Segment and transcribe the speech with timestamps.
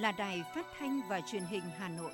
[0.00, 2.12] là Đài Phát thanh và Truyền hình Hà Nội.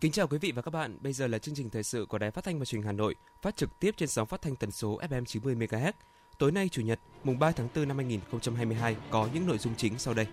[0.00, 0.98] Kính chào quý vị và các bạn.
[1.00, 2.92] Bây giờ là chương trình thời sự của Đài Phát thanh và Truyền hình Hà
[2.92, 5.92] Nội, phát trực tiếp trên sóng phát thanh tần số FM 90 MHz.
[6.38, 9.98] Tối nay chủ nhật, mùng 3 tháng 4 năm 2022 có những nội dung chính
[9.98, 10.26] sau đây.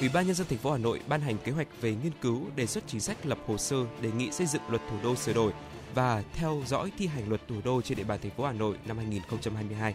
[0.00, 2.46] Ủy ban nhân dân thành phố Hà Nội ban hành kế hoạch về nghiên cứu
[2.56, 5.32] đề xuất chính sách lập hồ sơ đề nghị xây dựng luật thủ đô sửa
[5.32, 5.52] đổi
[5.94, 8.76] và theo dõi thi hành luật thủ đô trên địa bàn thành phố Hà Nội
[8.86, 9.94] năm 2022.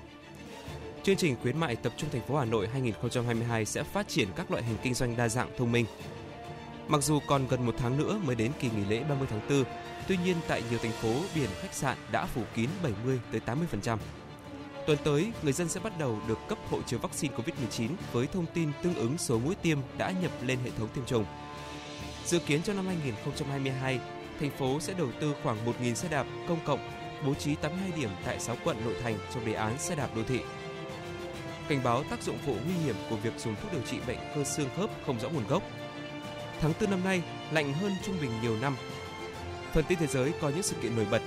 [1.04, 4.52] Chương trình khuyến mại tập trung thành phố Hà Nội 2022 sẽ phát triển các
[4.52, 5.86] loại hình kinh doanh đa dạng thông minh.
[6.88, 9.64] Mặc dù còn gần một tháng nữa mới đến kỳ nghỉ lễ 30 tháng 4,
[10.08, 13.98] tuy nhiên tại nhiều thành phố biển khách sạn đã phủ kín 70 tới 80%.
[14.86, 18.46] Tuần tới, người dân sẽ bắt đầu được cấp hộ chiếu vaccine COVID-19 với thông
[18.54, 21.26] tin tương ứng số mũi tiêm đã nhập lên hệ thống tiêm chủng.
[22.26, 24.00] Dự kiến trong năm 2022,
[24.40, 26.80] thành phố sẽ đầu tư khoảng 1.000 xe đạp công cộng,
[27.26, 30.24] bố trí 82 điểm tại 6 quận nội thành trong đề án xe đạp đô
[30.24, 30.40] thị.
[31.68, 34.44] Cảnh báo tác dụng phụ nguy hiểm của việc dùng thuốc điều trị bệnh cơ
[34.44, 35.64] xương khớp không rõ nguồn gốc.
[36.62, 38.76] Tháng 4 năm nay lạnh hơn trung bình nhiều năm.
[39.74, 41.22] Phần tin thế giới có những sự kiện nổi bật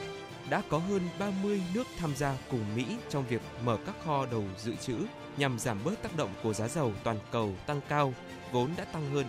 [0.50, 4.44] đã có hơn 30 nước tham gia cùng Mỹ trong việc mở các kho đầu
[4.58, 4.96] dự trữ
[5.36, 8.14] nhằm giảm bớt tác động của giá dầu toàn cầu tăng cao,
[8.52, 9.26] vốn đã tăng hơn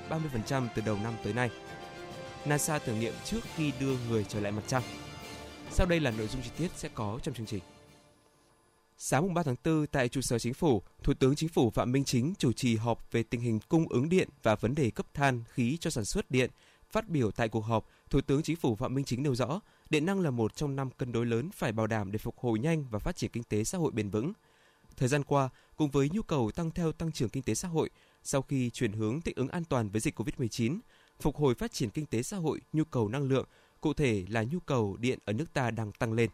[0.50, 1.50] 30% từ đầu năm tới nay.
[2.46, 4.84] NASA thử nghiệm trước khi đưa người trở lại mặt trăng.
[5.72, 7.64] Sau đây là nội dung chi tiết sẽ có trong chương trình.
[8.98, 12.04] Sáng 3 tháng 4 tại trụ sở chính phủ, Thủ tướng Chính phủ Phạm Minh
[12.04, 15.44] Chính chủ trì họp về tình hình cung ứng điện và vấn đề cấp than
[15.50, 16.50] khí cho sản xuất điện.
[16.92, 20.06] Phát biểu tại cuộc họp, Thủ tướng Chính phủ Phạm Minh Chính nêu rõ, điện
[20.06, 22.86] năng là một trong năm cân đối lớn phải bảo đảm để phục hồi nhanh
[22.90, 24.34] và phát triển kinh tế xã hội bền vững.
[24.98, 27.90] Thời gian qua, cùng với nhu cầu tăng theo tăng trưởng kinh tế xã hội,
[28.24, 30.80] sau khi chuyển hướng thích ứng an toàn với dịch COVID-19,
[31.20, 33.46] phục hồi phát triển kinh tế xã hội, nhu cầu năng lượng,
[33.82, 36.30] cụ thể là nhu cầu điện ở nước ta đang tăng lên.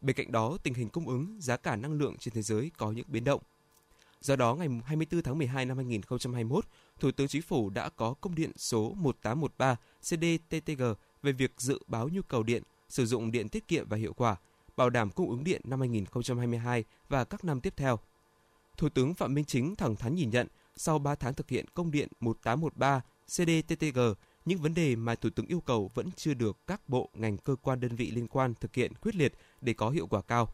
[0.00, 2.90] Bên cạnh đó, tình hình cung ứng, giá cả năng lượng trên thế giới có
[2.90, 3.40] những biến động.
[4.20, 6.66] Do đó, ngày 24 tháng 12 năm 2021,
[7.00, 10.82] Thủ tướng Chính phủ đã có công điện số 1813 CDTTG
[11.22, 14.36] về việc dự báo nhu cầu điện, sử dụng điện tiết kiệm và hiệu quả,
[14.76, 17.98] bảo đảm cung ứng điện năm 2022 và các năm tiếp theo.
[18.76, 20.46] Thủ tướng Phạm Minh Chính thẳng thắn nhìn nhận,
[20.76, 24.00] sau 3 tháng thực hiện công điện 1813 CDTTG,
[24.44, 27.56] những vấn đề mà Thủ tướng yêu cầu vẫn chưa được các bộ, ngành, cơ
[27.62, 30.48] quan đơn vị liên quan thực hiện quyết liệt để có hiệu quả cao.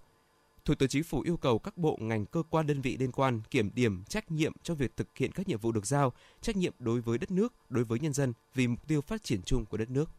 [0.65, 3.41] Thủ tướng Chính phủ yêu cầu các bộ, ngành, cơ quan đơn vị liên quan
[3.51, 6.73] kiểm điểm trách nhiệm cho việc thực hiện các nhiệm vụ được giao, trách nhiệm
[6.79, 9.77] đối với đất nước, đối với nhân dân vì mục tiêu phát triển chung của
[9.77, 10.11] đất nước.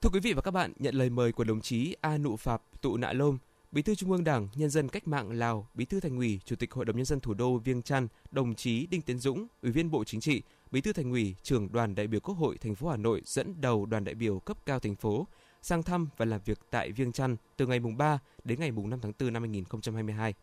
[0.00, 2.62] Thưa quý vị và các bạn, nhận lời mời của đồng chí A Nụ Phạp
[2.80, 3.38] Tụ Nạ Lôm,
[3.72, 6.56] Bí thư Trung ương Đảng Nhân dân Cách mạng Lào, Bí thư Thành ủy, Chủ
[6.56, 9.72] tịch Hội đồng nhân dân thủ đô Viêng Chăn, đồng chí Đinh Tiến Dũng, Ủy
[9.72, 12.74] viên Bộ Chính trị, Bí thư Thành ủy, Trưởng đoàn đại biểu Quốc hội thành
[12.74, 15.26] phố Hà Nội dẫn đầu đoàn đại biểu cấp cao thành phố
[15.64, 18.90] sang thăm và làm việc tại Viêng Chăn từ ngày mùng 3 đến ngày mùng
[18.90, 20.34] 5 tháng 4 năm 2022.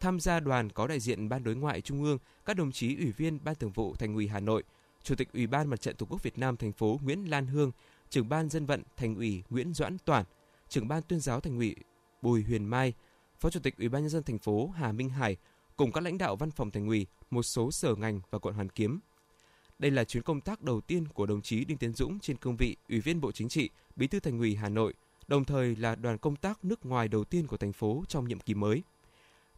[0.00, 3.12] Tham gia đoàn có đại diện Ban Đối ngoại Trung ương, các đồng chí Ủy
[3.12, 4.62] viên Ban Thường vụ Thành ủy Hà Nội,
[5.02, 7.72] Chủ tịch Ủy ban Mặt trận Tổ quốc Việt Nam thành phố Nguyễn Lan Hương,
[8.10, 10.24] Trưởng ban Dân vận Thành ủy Nguyễn Doãn Toản,
[10.68, 11.76] Trưởng ban Tuyên giáo Thành ủy
[12.22, 12.92] Bùi Huyền Mai,
[13.38, 15.36] Phó Chủ tịch Ủy ban nhân dân thành phố Hà Minh Hải
[15.76, 18.68] cùng các lãnh đạo văn phòng Thành ủy, một số sở ngành và quận Hoàn
[18.68, 19.00] Kiếm.
[19.78, 22.56] Đây là chuyến công tác đầu tiên của đồng chí Đinh Tiến Dũng trên cương
[22.56, 24.94] vị Ủy viên Bộ Chính trị, Bí thư Thành ủy Hà Nội,
[25.28, 28.40] đồng thời là đoàn công tác nước ngoài đầu tiên của thành phố trong nhiệm
[28.40, 28.82] kỳ mới.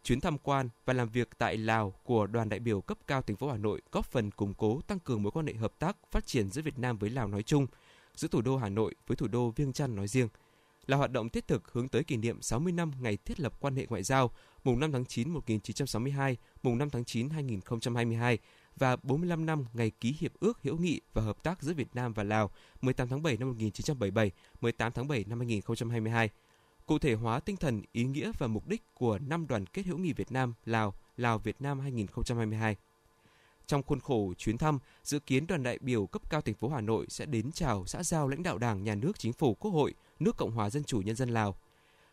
[0.03, 3.35] Chuyến tham quan và làm việc tại Lào của đoàn đại biểu cấp cao thành
[3.35, 6.25] phố Hà Nội góp phần củng cố tăng cường mối quan hệ hợp tác phát
[6.25, 7.67] triển giữa Việt Nam với Lào nói chung,
[8.15, 10.27] giữa thủ đô Hà Nội với thủ đô Viêng Chăn nói riêng,
[10.87, 13.75] là hoạt động thiết thực hướng tới kỷ niệm 60 năm ngày thiết lập quan
[13.75, 14.31] hệ ngoại giao
[14.63, 18.37] mùng 5 tháng 9 1962, mùng 5 tháng 9 2022
[18.79, 22.13] và 45 năm ngày ký hiệp ước hữu nghị và hợp tác giữa Việt Nam
[22.13, 24.31] và Lào 18 tháng 7 năm 1977,
[24.61, 26.29] 18 tháng 7 năm 2022.
[26.85, 29.97] Cụ thể hóa tinh thần, ý nghĩa và mục đích của năm đoàn kết hữu
[29.97, 32.75] nghị Việt Nam Lào, Lào Việt Nam 2022.
[33.67, 36.81] Trong khuôn khổ chuyến thăm, dự kiến đoàn đại biểu cấp cao thành phố Hà
[36.81, 39.93] Nội sẽ đến chào xã giao lãnh đạo Đảng, Nhà nước, Chính phủ, Quốc hội,
[40.19, 41.55] nước Cộng hòa Dân chủ Nhân dân Lào.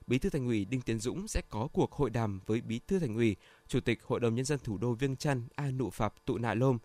[0.07, 2.99] Bí thư Thành ủy Đinh Tiến Dũng sẽ có cuộc hội đàm với Bí thư
[2.99, 3.37] Thành ủy,
[3.69, 6.55] Chủ tịch Hội đồng Nhân dân thủ đô Viêng Chăn A Nụ Phạp Tụ Nạ
[6.55, 6.79] Lôm.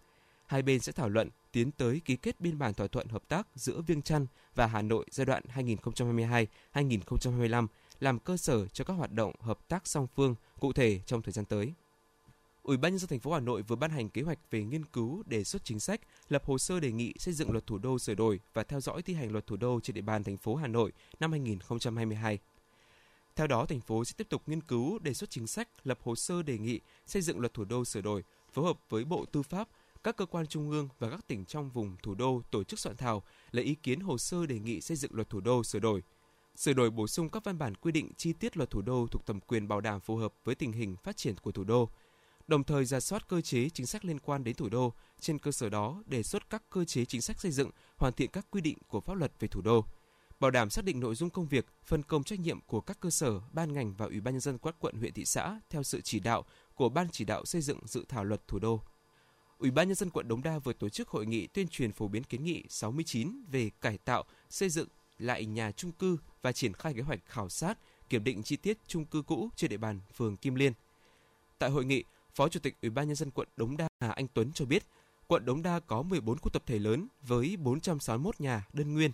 [0.45, 3.47] Hai bên sẽ thảo luận tiến tới ký kết biên bản thỏa thuận hợp tác
[3.55, 5.43] giữa Viêng Chăn và Hà Nội giai đoạn
[6.73, 7.67] 2022-2025
[7.99, 11.31] làm cơ sở cho các hoạt động hợp tác song phương cụ thể trong thời
[11.31, 11.73] gian tới.
[12.63, 14.85] Ủy ban nhân dân thành phố Hà Nội vừa ban hành kế hoạch về nghiên
[14.85, 17.99] cứu đề xuất chính sách, lập hồ sơ đề nghị xây dựng luật thủ đô
[17.99, 20.55] sửa đổi và theo dõi thi hành luật thủ đô trên địa bàn thành phố
[20.55, 22.39] Hà Nội năm 2022.
[23.35, 26.15] Theo đó, thành phố sẽ tiếp tục nghiên cứu đề xuất chính sách, lập hồ
[26.15, 29.43] sơ đề nghị xây dựng luật thủ đô sửa đổi, phối hợp với Bộ Tư
[29.43, 29.67] pháp,
[30.03, 32.97] các cơ quan trung ương và các tỉnh trong vùng thủ đô tổ chức soạn
[32.97, 36.03] thảo lấy ý kiến hồ sơ đề nghị xây dựng luật thủ đô sửa đổi.
[36.55, 39.25] Sửa đổi bổ sung các văn bản quy định chi tiết luật thủ đô thuộc
[39.25, 41.89] thẩm quyền bảo đảm phù hợp với tình hình phát triển của thủ đô.
[42.47, 45.51] Đồng thời ra soát cơ chế chính sách liên quan đến thủ đô, trên cơ
[45.51, 48.61] sở đó đề xuất các cơ chế chính sách xây dựng, hoàn thiện các quy
[48.61, 49.85] định của pháp luật về thủ đô
[50.41, 53.09] bảo đảm xác định nội dung công việc, phân công trách nhiệm của các cơ
[53.09, 56.01] sở, ban ngành và Ủy ban nhân dân các quận huyện thị xã theo sự
[56.01, 56.45] chỉ đạo
[56.75, 58.81] của Ban chỉ đạo xây dựng dự thảo luật thủ đô.
[59.57, 62.07] Ủy ban nhân dân quận Đống Đa vừa tổ chức hội nghị tuyên truyền phổ
[62.07, 64.87] biến kiến nghị 69 về cải tạo, xây dựng
[65.19, 67.77] lại nhà trung cư và triển khai kế hoạch khảo sát,
[68.09, 70.73] kiểm định chi tiết trung cư cũ trên địa bàn phường Kim Liên.
[71.59, 72.03] Tại hội nghị,
[72.33, 74.83] Phó Chủ tịch Ủy ban nhân dân quận Đống Đa Hà Anh Tuấn cho biết,
[75.27, 79.11] quận Đống Đa có 14 khu tập thể lớn với 461 nhà đơn nguyên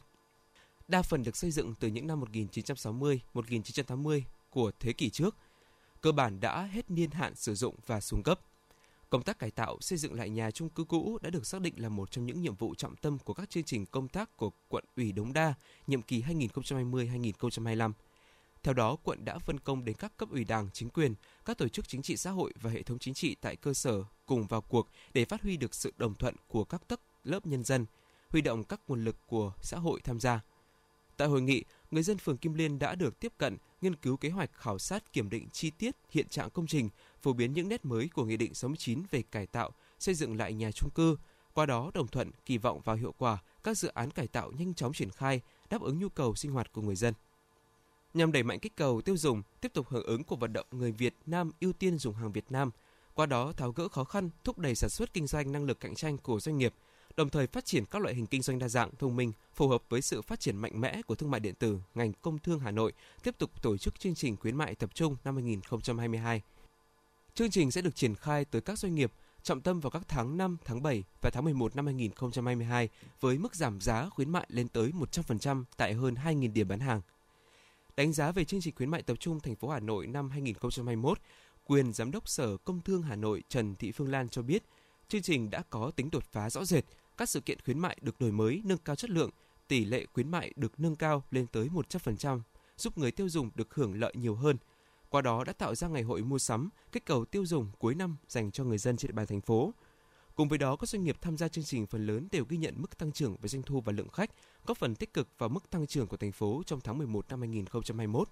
[0.88, 5.36] đa phần được xây dựng từ những năm 1960, 1980 của thế kỷ trước,
[6.01, 8.39] cơ bản đã hết niên hạn sử dụng và xuống cấp.
[9.10, 11.74] Công tác cải tạo, xây dựng lại nhà chung cư cũ đã được xác định
[11.78, 14.51] là một trong những nhiệm vụ trọng tâm của các chương trình công tác của
[14.68, 15.54] quận ủy Đống Đa
[15.88, 17.92] nhiệm kỳ 2020-2025.
[18.63, 21.13] Theo đó, quận đã phân công đến các cấp ủy đảng, chính quyền,
[21.45, 24.04] các tổ chức chính trị xã hội và hệ thống chính trị tại cơ sở
[24.25, 27.63] cùng vào cuộc để phát huy được sự đồng thuận của các tấc lớp nhân
[27.63, 27.86] dân,
[28.30, 30.42] huy động các nguồn lực của xã hội tham gia.
[31.18, 34.30] Tại hội nghị, người dân phường Kim Liên đã được tiếp cận, nghiên cứu kế
[34.30, 36.90] hoạch khảo sát kiểm định chi tiết hiện trạng công trình,
[37.22, 40.54] phổ biến những nét mới của Nghị định 69 về cải tạo, xây dựng lại
[40.54, 41.18] nhà trung cư.
[41.54, 44.74] Qua đó đồng thuận kỳ vọng vào hiệu quả các dự án cải tạo nhanh
[44.74, 47.14] chóng triển khai, đáp ứng nhu cầu sinh hoạt của người dân.
[48.14, 50.92] Nhằm đẩy mạnh kích cầu tiêu dùng, tiếp tục hưởng ứng cuộc vận động người
[50.92, 52.72] Việt Nam ưu tiên dùng hàng Việt Nam,
[53.14, 55.96] qua đó tháo gỡ khó khăn, thúc đẩy sản xuất kinh doanh năng lực cạnh
[55.96, 56.74] tranh của doanh nghiệp–
[57.18, 59.84] đồng thời phát triển các loại hình kinh doanh đa dạng, thông minh, phù hợp
[59.90, 62.72] với sự phát triển mạnh mẽ của thương mại điện tử, ngành công thương Hà
[62.72, 62.94] Nội
[63.24, 66.42] tiếp tục tổ chức chương trình khuyến mại tập trung năm 2022.
[67.36, 69.12] Chương trình sẽ được triển khai tới các doanh nghiệp,
[69.44, 73.56] trọng tâm vào các tháng 5, tháng 7 và tháng 11 năm 2022 với mức
[73.56, 77.02] giảm giá khuyến mại lên tới 100% tại hơn 2.000 điểm bán hàng.
[77.96, 81.19] Đánh giá về chương trình khuyến mại tập trung thành phố Hà Nội năm 2021,
[81.66, 84.64] quyền giám đốc Sở Công Thương Hà Nội Trần Thị Phương Lan cho biết,
[85.08, 86.86] chương trình đã có tính đột phá rõ rệt,
[87.18, 89.30] các sự kiện khuyến mại được đổi mới, nâng cao chất lượng,
[89.68, 92.42] tỷ lệ khuyến mại được nâng cao lên tới 100%,
[92.78, 94.58] giúp người tiêu dùng được hưởng lợi nhiều hơn.
[95.10, 98.18] Qua đó đã tạo ra ngày hội mua sắm, kích cầu tiêu dùng cuối năm
[98.28, 99.74] dành cho người dân trên địa bàn thành phố.
[100.36, 102.74] Cùng với đó, các doanh nghiệp tham gia chương trình phần lớn đều ghi nhận
[102.78, 104.31] mức tăng trưởng về doanh thu và lượng khách,
[104.66, 107.40] góp phần tích cực vào mức tăng trưởng của thành phố trong tháng 11 năm
[107.40, 108.30] 2021.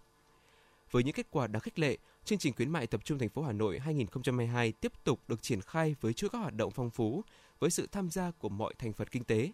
[0.91, 3.41] Với những kết quả đáng khích lệ, chương trình khuyến mại tập trung thành phố
[3.41, 7.23] Hà Nội 2022 tiếp tục được triển khai với chuỗi các hoạt động phong phú,
[7.59, 9.51] với sự tham gia của mọi thành phần kinh tế.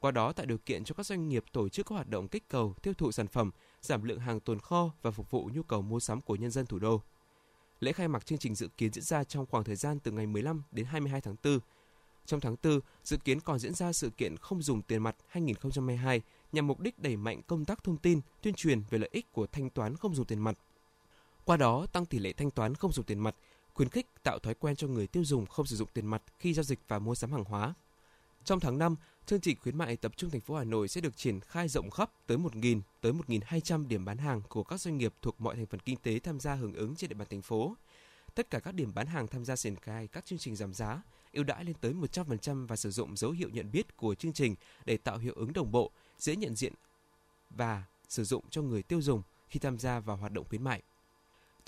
[0.00, 2.48] Qua đó tạo điều kiện cho các doanh nghiệp tổ chức các hoạt động kích
[2.48, 5.82] cầu tiêu thụ sản phẩm, giảm lượng hàng tồn kho và phục vụ nhu cầu
[5.82, 7.02] mua sắm của nhân dân thủ đô.
[7.80, 10.26] Lễ khai mạc chương trình dự kiến diễn ra trong khoảng thời gian từ ngày
[10.26, 11.58] 15 đến 22 tháng 4.
[12.26, 16.22] Trong tháng 4, dự kiến còn diễn ra sự kiện không dùng tiền mặt 2022
[16.52, 19.46] nhằm mục đích đẩy mạnh công tác thông tin, tuyên truyền về lợi ích của
[19.46, 20.58] thanh toán không dùng tiền mặt.
[21.48, 23.36] Qua đó, tăng tỷ lệ thanh toán không dùng tiền mặt,
[23.74, 26.54] khuyến khích tạo thói quen cho người tiêu dùng không sử dụng tiền mặt khi
[26.54, 27.74] giao dịch và mua sắm hàng hóa.
[28.44, 28.96] Trong tháng 5,
[29.26, 31.90] chương trình khuyến mại tập trung thành phố Hà Nội sẽ được triển khai rộng
[31.90, 35.66] khắp tới 1.000 tới 1.200 điểm bán hàng của các doanh nghiệp thuộc mọi thành
[35.66, 37.76] phần kinh tế tham gia hưởng ứng trên địa bàn thành phố.
[38.34, 41.02] Tất cả các điểm bán hàng tham gia triển khai các chương trình giảm giá,
[41.32, 44.54] ưu đãi lên tới 100% và sử dụng dấu hiệu nhận biết của chương trình
[44.84, 46.72] để tạo hiệu ứng đồng bộ, dễ nhận diện
[47.50, 50.82] và sử dụng cho người tiêu dùng khi tham gia vào hoạt động khuyến mại.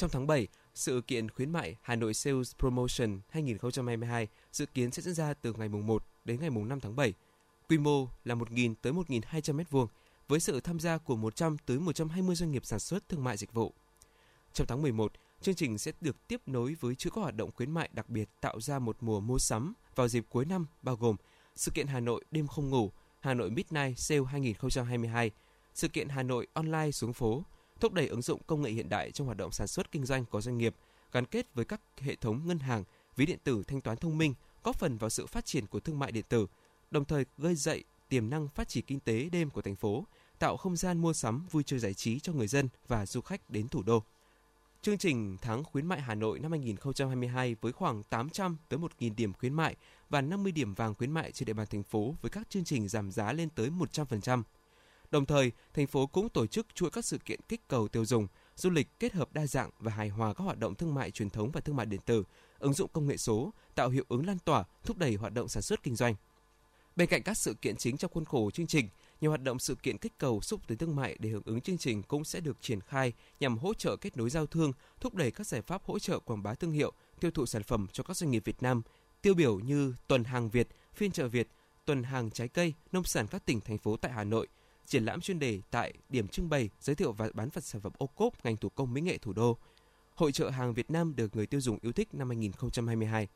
[0.01, 5.03] Trong tháng 7, sự kiện khuyến mại Hà Nội Sales Promotion 2022 dự kiến sẽ
[5.03, 7.15] diễn ra từ ngày mùng 1 đến ngày mùng 5 tháng 7.
[7.69, 9.87] Quy mô là 1.000 tới 1.200 m2
[10.29, 13.53] với sự tham gia của 100 tới 120 doanh nghiệp sản xuất thương mại dịch
[13.53, 13.73] vụ.
[14.53, 17.71] Trong tháng 11, chương trình sẽ được tiếp nối với chuỗi các hoạt động khuyến
[17.71, 21.17] mại đặc biệt tạo ra một mùa mua sắm vào dịp cuối năm bao gồm
[21.57, 25.31] sự kiện Hà Nội đêm không ngủ, Hà Nội Midnight Sale 2022,
[25.75, 27.45] sự kiện Hà Nội Online xuống phố,
[27.81, 30.25] thúc đẩy ứng dụng công nghệ hiện đại trong hoạt động sản xuất kinh doanh
[30.25, 30.75] của doanh nghiệp,
[31.13, 32.85] gắn kết với các hệ thống ngân hàng,
[33.17, 34.35] ví điện tử thanh toán thông minh,
[34.65, 36.47] góp phần vào sự phát triển của thương mại điện tử,
[36.91, 40.05] đồng thời gây dậy tiềm năng phát triển kinh tế đêm của thành phố,
[40.39, 43.51] tạo không gian mua sắm vui chơi giải trí cho người dân và du khách
[43.51, 44.03] đến thủ đô.
[44.83, 49.33] Chương trình tháng khuyến mại Hà Nội năm 2022 với khoảng 800 tới 1.000 điểm
[49.33, 49.77] khuyến mại
[50.11, 52.89] và 50 điểm vàng khuyến mại trên địa bàn thành phố với các chương trình
[52.89, 54.43] giảm giá lên tới 100%.
[55.11, 58.27] Đồng thời, thành phố cũng tổ chức chuỗi các sự kiện kích cầu tiêu dùng,
[58.57, 61.31] du lịch kết hợp đa dạng và hài hòa các hoạt động thương mại truyền
[61.31, 62.25] thống và thương mại điện tử,
[62.59, 65.63] ứng dụng công nghệ số, tạo hiệu ứng lan tỏa, thúc đẩy hoạt động sản
[65.63, 66.15] xuất kinh doanh.
[66.97, 68.89] Bên cạnh các sự kiện chính trong khuôn khổ chương trình,
[69.21, 71.79] nhiều hoạt động sự kiện kích cầu xúc tiến thương mại để hưởng ứng chương
[71.79, 75.31] trình cũng sẽ được triển khai nhằm hỗ trợ kết nối giao thương, thúc đẩy
[75.31, 78.17] các giải pháp hỗ trợ quảng bá thương hiệu, tiêu thụ sản phẩm cho các
[78.17, 78.83] doanh nghiệp Việt Nam,
[79.23, 81.49] tiêu biểu như tuần hàng Việt, phiên chợ Việt,
[81.85, 84.49] tuần hàng trái cây, nông sản các tỉnh thành phố tại Hà Nội,
[84.91, 87.93] triển lãm chuyên đề tại điểm trưng bày giới thiệu và bán vật sản phẩm
[87.99, 89.59] ô cốp ngành thủ công mỹ nghệ thủ đô.
[90.15, 93.29] Hội trợ hàng Việt Nam được người tiêu dùng yêu thích năm 2022.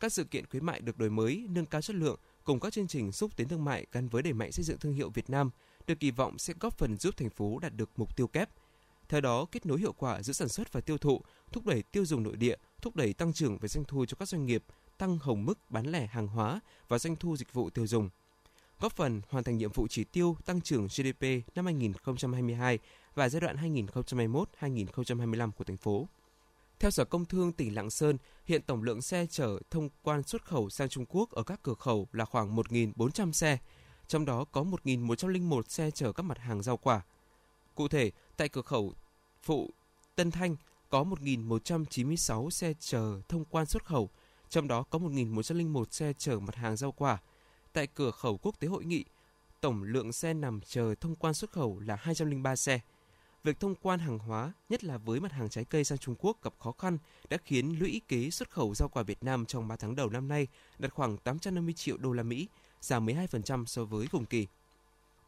[0.00, 2.88] Các sự kiện khuyến mại được đổi mới, nâng cao chất lượng cùng các chương
[2.88, 5.50] trình xúc tiến thương mại gắn với đẩy mạnh xây dựng thương hiệu Việt Nam
[5.86, 8.50] được kỳ vọng sẽ góp phần giúp thành phố đạt được mục tiêu kép.
[9.08, 11.20] Theo đó, kết nối hiệu quả giữa sản xuất và tiêu thụ,
[11.52, 14.28] thúc đẩy tiêu dùng nội địa, thúc đẩy tăng trưởng về doanh thu cho các
[14.28, 14.64] doanh nghiệp,
[14.98, 18.10] tăng hồng mức bán lẻ hàng hóa và doanh thu dịch vụ tiêu dùng.
[18.80, 22.78] Góp phần hoàn thành nhiệm vụ chỉ tiêu tăng trưởng GDP năm 2022
[23.14, 26.08] và giai đoạn 2021-2025 của thành phố.
[26.80, 30.44] Theo Sở Công Thương tỉnh Lạng Sơn, hiện tổng lượng xe chở thông quan xuất
[30.44, 33.58] khẩu sang Trung Quốc ở các cửa khẩu là khoảng 1.400 xe,
[34.08, 37.00] trong đó có 1.101 xe chở các mặt hàng rau quả.
[37.74, 38.92] Cụ thể, tại cửa khẩu
[39.42, 39.70] phụ
[40.14, 40.56] Tân Thanh
[40.88, 44.10] có 1.196 xe chở thông quan xuất khẩu,
[44.48, 47.18] trong đó có 1.101 xe chở mặt hàng rau quả.
[47.78, 49.04] Tại cửa khẩu quốc tế hội nghị,
[49.60, 52.80] tổng lượng xe nằm chờ thông quan xuất khẩu là 203 xe.
[53.44, 56.42] Việc thông quan hàng hóa, nhất là với mặt hàng trái cây sang Trung Quốc
[56.42, 56.98] gặp khó khăn
[57.30, 60.28] đã khiến lũy kế xuất khẩu rau quả Việt Nam trong 3 tháng đầu năm
[60.28, 60.46] nay
[60.78, 62.48] đạt khoảng 850 triệu đô la Mỹ,
[62.80, 64.46] giảm 12% so với cùng kỳ.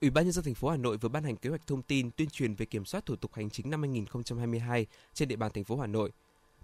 [0.01, 2.11] Ủy ban nhân dân thành phố Hà Nội vừa ban hành kế hoạch thông tin
[2.11, 5.65] tuyên truyền về kiểm soát thủ tục hành chính năm 2022 trên địa bàn thành
[5.65, 6.11] phố Hà Nội.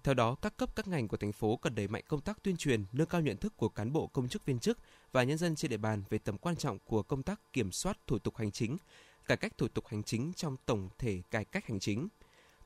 [0.06, 2.56] Theo đó, các cấp các ngành của thành phố cần đẩy mạnh công tác tuyên
[2.56, 4.78] truyền, nâng cao nhận thức của cán bộ công chức viên chức
[5.12, 7.98] và nhân dân trên địa bàn về tầm quan trọng của công tác kiểm soát
[8.06, 8.76] thủ tục hành chính,
[9.26, 12.08] cải cách thủ tục hành chính trong tổng thể cải cách hành chính.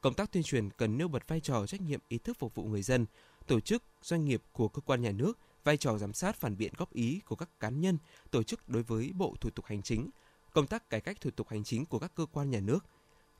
[0.00, 2.64] Công tác tuyên truyền cần nêu bật vai trò trách nhiệm ý thức phục vụ
[2.64, 3.06] người dân,
[3.47, 6.73] tổ chức, doanh nghiệp của cơ quan nhà nước, vai trò giám sát phản biện
[6.76, 7.99] góp ý của các cá nhân,
[8.30, 10.11] tổ chức đối với Bộ Thủ tục Hành chính,
[10.52, 12.87] công tác cải cách thủ tục hành chính của các cơ quan nhà nước.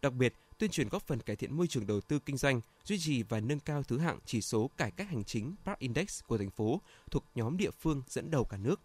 [0.03, 2.99] Đặc biệt, tuyên truyền góp phần cải thiện môi trường đầu tư kinh doanh, duy
[2.99, 6.39] trì và nâng cao thứ hạng chỉ số cải cách hành chính Park Index của
[6.39, 6.81] thành phố
[7.11, 8.81] thuộc nhóm địa phương dẫn đầu cả nước.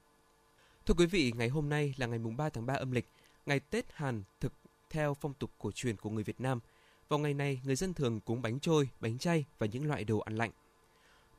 [0.86, 3.10] Thưa quý vị, ngày hôm nay là ngày mùng 3 tháng 3 âm lịch,
[3.46, 4.54] ngày Tết Hàn thực
[4.90, 6.60] theo phong tục cổ truyền của người Việt Nam.
[7.10, 10.20] Vào ngày này, người dân thường cúng bánh trôi, bánh chay và những loại đồ
[10.20, 10.52] ăn lạnh.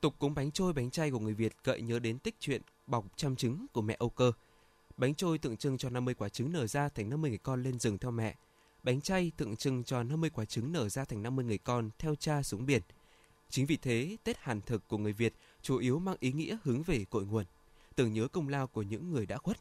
[0.00, 3.04] Tục cúng bánh trôi, bánh chay của người Việt gợi nhớ đến tích truyện bọc
[3.16, 4.32] trăm trứng của mẹ Âu Cơ.
[4.96, 7.78] Bánh trôi tượng trưng cho 50 quả trứng nở ra thành 50 người con lên
[7.78, 8.36] rừng theo mẹ.
[8.86, 12.14] Bánh chay tượng trưng cho 50 quả trứng nở ra thành 50 người con theo
[12.14, 12.82] cha xuống biển.
[13.48, 16.82] Chính vì thế, Tết Hàn thực của người Việt chủ yếu mang ý nghĩa hướng
[16.82, 17.44] về cội nguồn,
[17.96, 19.58] tưởng nhớ công lao của những người đã khuất.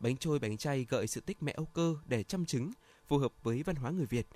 [0.00, 2.70] Bánh trôi bánh chay gợi sự tích mẹ Âu Cơ để chăm trứng,
[3.08, 4.26] phù hợp với văn hóa người Việt.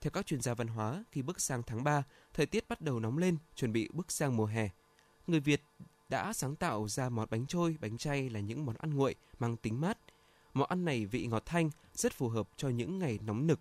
[0.00, 2.02] Theo các chuyên gia văn hóa, khi bước sang tháng 3,
[2.34, 4.68] thời tiết bắt đầu nóng lên, chuẩn bị bước sang mùa hè.
[5.26, 5.62] Người Việt
[6.08, 9.56] đã sáng tạo ra món bánh trôi, bánh chay là những món ăn nguội mang
[9.56, 9.98] tính mát.
[10.58, 13.60] Món ăn này vị ngọt thanh, rất phù hợp cho những ngày nóng nực.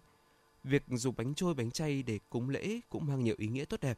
[0.63, 3.79] Việc dùng bánh trôi, bánh chay để cúng lễ cũng mang nhiều ý nghĩa tốt
[3.81, 3.97] đẹp.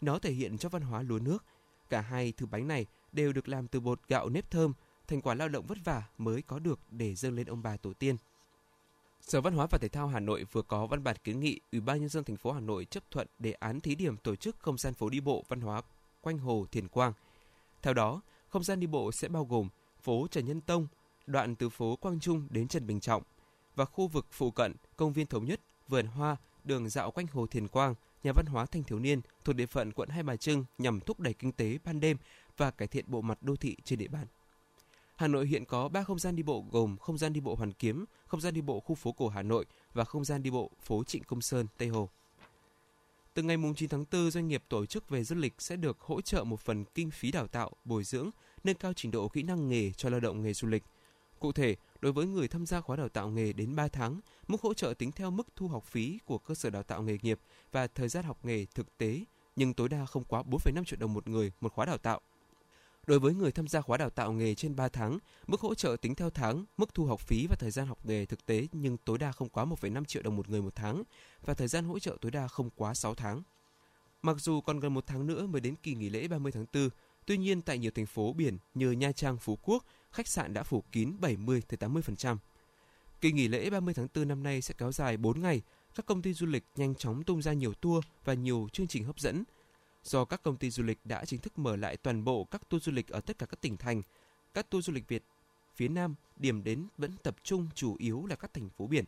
[0.00, 1.44] Nó thể hiện cho văn hóa lúa nước.
[1.88, 4.72] Cả hai thứ bánh này đều được làm từ bột gạo nếp thơm,
[5.06, 7.92] thành quả lao động vất vả mới có được để dâng lên ông bà tổ
[7.92, 8.16] tiên.
[9.20, 11.80] Sở Văn hóa và Thể thao Hà Nội vừa có văn bản kiến nghị Ủy
[11.80, 14.56] ban nhân dân thành phố Hà Nội chấp thuận đề án thí điểm tổ chức
[14.58, 15.82] không gian phố đi bộ văn hóa
[16.20, 17.12] quanh hồ Thiền Quang.
[17.82, 19.68] Theo đó, không gian đi bộ sẽ bao gồm
[20.00, 20.86] phố Trần Nhân Tông,
[21.26, 23.22] đoạn từ phố Quang Trung đến Trần Bình Trọng
[23.74, 27.46] và khu vực phụ cận công viên Thống Nhất, vườn hoa, đường dạo quanh hồ
[27.46, 30.64] Thiền Quang, nhà văn hóa thanh thiếu niên thuộc địa phận quận Hai Bà Trưng
[30.78, 32.16] nhằm thúc đẩy kinh tế ban đêm
[32.56, 34.26] và cải thiện bộ mặt đô thị trên địa bàn.
[35.16, 37.72] Hà Nội hiện có 3 không gian đi bộ gồm không gian đi bộ Hoàn
[37.72, 40.70] Kiếm, không gian đi bộ khu phố cổ Hà Nội và không gian đi bộ
[40.82, 42.08] phố Trịnh Công Sơn, Tây Hồ.
[43.34, 46.20] Từ ngày 9 tháng 4, doanh nghiệp tổ chức về du lịch sẽ được hỗ
[46.20, 48.30] trợ một phần kinh phí đào tạo, bồi dưỡng,
[48.64, 50.82] nâng cao trình độ kỹ năng nghề cho lao động nghề du lịch.
[51.44, 54.60] Cụ thể, đối với người tham gia khóa đào tạo nghề đến 3 tháng, mức
[54.60, 57.40] hỗ trợ tính theo mức thu học phí của cơ sở đào tạo nghề nghiệp
[57.72, 59.20] và thời gian học nghề thực tế,
[59.56, 62.20] nhưng tối đa không quá 4,5 triệu đồng một người một khóa đào tạo.
[63.06, 65.96] Đối với người tham gia khóa đào tạo nghề trên 3 tháng, mức hỗ trợ
[66.00, 68.96] tính theo tháng, mức thu học phí và thời gian học nghề thực tế nhưng
[68.96, 71.02] tối đa không quá 1,5 triệu đồng một người một tháng
[71.44, 73.42] và thời gian hỗ trợ tối đa không quá 6 tháng.
[74.22, 76.88] Mặc dù còn gần một tháng nữa mới đến kỳ nghỉ lễ 30 tháng 4,
[77.26, 80.62] tuy nhiên tại nhiều thành phố biển như Nha Trang, Phú Quốc, khách sạn đã
[80.62, 82.36] phủ kín 70 tới 80%.
[83.20, 85.62] Kỳ nghỉ lễ 30 tháng 4 năm nay sẽ kéo dài 4 ngày,
[85.94, 89.04] các công ty du lịch nhanh chóng tung ra nhiều tour và nhiều chương trình
[89.04, 89.44] hấp dẫn–
[90.04, 92.82] do các công ty du lịch đã chính thức mở lại toàn bộ các tour
[92.82, 94.02] du lịch ở tất cả các tỉnh thành.
[94.54, 95.22] Các tour du lịch Việt
[95.74, 99.04] phía Nam điểm đến vẫn tập trung chủ yếu là các thành phố biển.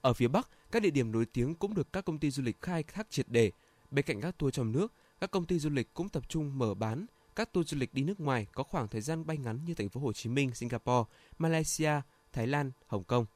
[0.00, 2.60] Ở phía Bắc, các địa điểm nổi tiếng cũng được các công ty du lịch
[2.60, 3.50] khai thác triệt đề.
[3.90, 6.74] Bên cạnh các tour trong nước, các công ty du lịch cũng tập trung mở
[6.74, 7.06] bán
[7.36, 9.88] các tour du lịch đi nước ngoài có khoảng thời gian bay ngắn như thành
[9.88, 11.92] phố Hồ Chí Minh, Singapore, Malaysia,
[12.32, 13.26] Thái Lan, Hồng Kông.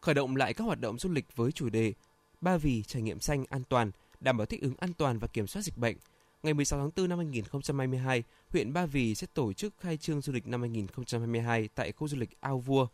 [0.00, 1.92] Khởi động lại các hoạt động du lịch với chủ đề
[2.40, 5.46] Ba vì trải nghiệm xanh an toàn đảm bảo thích ứng an toàn và kiểm
[5.46, 5.96] soát dịch bệnh.
[6.42, 10.32] ngày 16 tháng 4 năm 2022, huyện Ba Vì sẽ tổ chức khai trương du
[10.32, 12.86] lịch năm 2022 tại khu du lịch Ao Vua.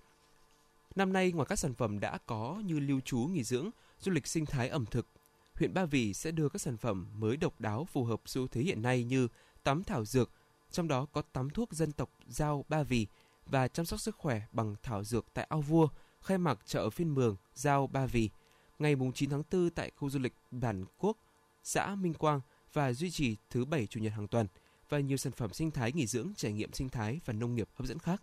[0.94, 4.26] Năm nay, ngoài các sản phẩm đã có như lưu trú nghỉ dưỡng, du lịch
[4.26, 5.06] sinh thái ẩm thực,
[5.54, 8.60] huyện Ba Vì sẽ đưa các sản phẩm mới độc đáo phù hợp xu thế
[8.60, 9.28] hiện nay như
[9.66, 10.30] tắm thảo dược,
[10.70, 13.06] trong đó có tắm thuốc dân tộc Giao Ba Vì
[13.46, 15.88] và chăm sóc sức khỏe bằng thảo dược tại Ao Vua,
[16.20, 18.30] khai mạc chợ phiên mường Giao Ba Vì
[18.78, 21.16] ngày 9 tháng 4 tại khu du lịch Bản Quốc,
[21.62, 22.40] xã Minh Quang
[22.72, 24.46] và duy trì thứ bảy chủ nhật hàng tuần
[24.88, 27.68] và nhiều sản phẩm sinh thái nghỉ dưỡng, trải nghiệm sinh thái và nông nghiệp
[27.74, 28.22] hấp dẫn khác,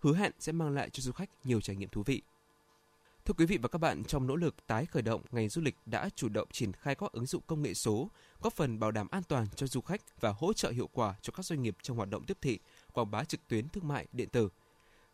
[0.00, 2.22] hứa hẹn sẽ mang lại cho du khách nhiều trải nghiệm thú vị.
[3.26, 5.76] Thưa quý vị và các bạn, trong nỗ lực tái khởi động, ngành du lịch
[5.86, 9.08] đã chủ động triển khai các ứng dụng công nghệ số, góp phần bảo đảm
[9.10, 11.96] an toàn cho du khách và hỗ trợ hiệu quả cho các doanh nghiệp trong
[11.96, 12.58] hoạt động tiếp thị,
[12.92, 14.48] quảng bá trực tuyến thương mại điện tử.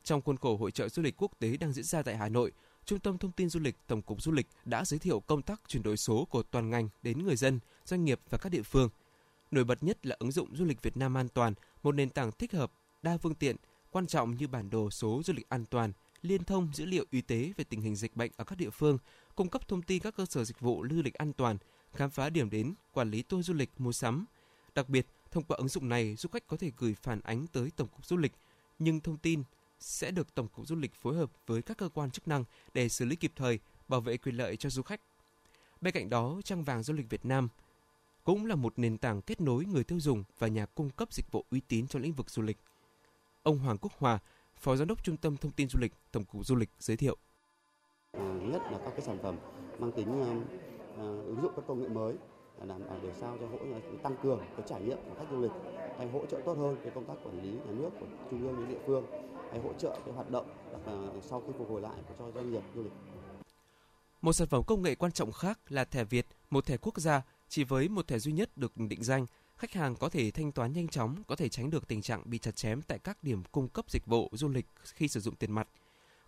[0.05, 2.53] Trong khuôn khổ hội trợ du lịch quốc tế đang diễn ra tại Hà Nội,
[2.85, 5.61] Trung tâm Thông tin Du lịch Tổng cục Du lịch đã giới thiệu công tác
[5.69, 8.89] chuyển đổi số của toàn ngành đến người dân, doanh nghiệp và các địa phương.
[9.51, 12.33] Nổi bật nhất là ứng dụng du lịch Việt Nam an toàn, một nền tảng
[12.33, 13.57] thích hợp, đa phương tiện,
[13.91, 17.21] quan trọng như bản đồ số du lịch an toàn, liên thông dữ liệu y
[17.21, 18.99] tế về tình hình dịch bệnh ở các địa phương,
[19.37, 21.59] cung cấp thông tin các cơ sở dịch vụ lưu lịch an toàn,
[21.93, 24.25] khám phá điểm đến, quản lý tour du lịch mua sắm.
[24.75, 27.71] Đặc biệt, thông qua ứng dụng này, du khách có thể gửi phản ánh tới
[27.77, 28.33] Tổng cục Du lịch,
[28.79, 29.43] nhưng thông tin
[29.81, 32.89] sẽ được Tổng cục Du lịch phối hợp với các cơ quan chức năng để
[32.89, 33.59] xử lý kịp thời,
[33.89, 35.01] bảo vệ quyền lợi cho du khách.
[35.81, 37.49] Bên cạnh đó, trang vàng du lịch Việt Nam
[38.25, 41.33] cũng là một nền tảng kết nối người tiêu dùng và nhà cung cấp dịch
[41.33, 42.59] vụ uy tín trong lĩnh vực du lịch.
[43.43, 44.19] Ông Hoàng Quốc Hòa,
[44.61, 47.17] Phó Giám đốc Trung tâm Thông tin Du lịch, Tổng cục Du lịch giới thiệu.
[48.13, 49.37] À, nhất là các cái sản phẩm
[49.79, 52.15] mang tính uh, ứng dụng các công nghệ mới
[52.65, 53.59] làm để sao cho hỗ
[54.03, 55.51] tăng cường cái trải nghiệm của khách du lịch
[55.99, 58.57] hay hỗ trợ tốt hơn cái công tác quản lý nhà nước của trung ương
[58.57, 59.07] đến địa phương
[59.51, 60.47] hay hỗ trợ cái hoạt động
[61.23, 62.93] sau khi phục hồi lại cho doanh nghiệp du lịch.
[64.21, 67.23] Một sản phẩm công nghệ quan trọng khác là thẻ Việt, một thẻ quốc gia
[67.49, 69.27] chỉ với một thẻ duy nhất được định danh,
[69.61, 72.39] khách hàng có thể thanh toán nhanh chóng, có thể tránh được tình trạng bị
[72.39, 75.53] chặt chém tại các điểm cung cấp dịch vụ du lịch khi sử dụng tiền
[75.53, 75.69] mặt.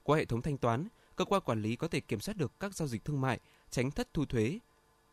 [0.03, 2.75] Qua hệ thống thanh toán, cơ quan quản lý có thể kiểm soát được các
[2.75, 3.40] giao dịch thương mại,
[3.71, 4.59] tránh thất thu thuế.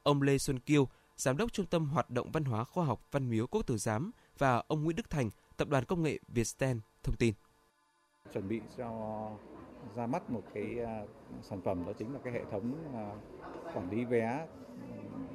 [0.04, 3.30] Ông Lê Xuân Kiêu, Giám đốc Trung tâm Hoạt động Văn hóa Khoa học Văn
[3.30, 7.16] Miếu Quốc Tử Giám và ông Nguyễn Đức Thành, Tập đoàn Công nghệ Vietsten thông
[7.16, 7.34] tin.
[8.34, 8.88] Chuẩn bị cho
[9.96, 11.04] ra mắt một cái à,
[11.42, 13.06] sản phẩm đó chính là cái hệ thống à,
[13.74, 14.48] quản lý vé
[14.82, 15.26] ừ,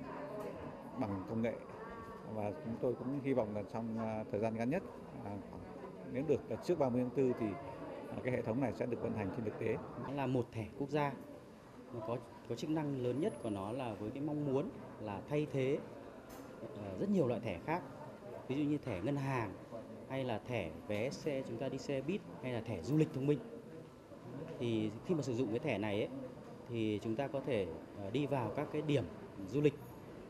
[0.98, 1.54] bằng công nghệ
[2.34, 4.82] và chúng tôi cũng hy vọng là trong à, thời gian ngắn nhất
[5.24, 5.30] à,
[6.12, 7.46] nếu được à, trước 30 tháng 4 thì
[8.24, 9.76] cái hệ thống này sẽ được vận hành trên thực tế.
[10.14, 11.12] Là một thẻ quốc gia.
[11.94, 12.16] Nó có
[12.48, 14.68] có chức năng lớn nhất của nó là với cái mong muốn
[15.00, 15.78] là thay thế
[17.00, 17.82] rất nhiều loại thẻ khác.
[18.48, 19.52] Ví dụ như thẻ ngân hàng
[20.08, 23.08] hay là thẻ vé xe chúng ta đi xe buýt hay là thẻ du lịch
[23.14, 23.38] thông minh.
[24.58, 26.08] Thì khi mà sử dụng cái thẻ này ấy,
[26.68, 27.66] thì chúng ta có thể
[28.12, 29.04] đi vào các cái điểm
[29.48, 29.74] du lịch